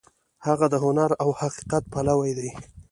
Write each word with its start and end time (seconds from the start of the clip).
هغه 0.45 0.65
د 0.73 0.75
هنر 0.83 1.09
او 1.21 1.29
حقیقت 1.41 1.83
پلوی 1.93 2.31
دی. 2.37 2.49